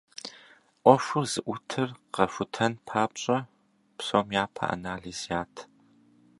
[0.81, 3.37] Ӏуэхур зыӏутыр къахутэн папщӏэ,
[3.97, 5.55] псом япэ анализ ят.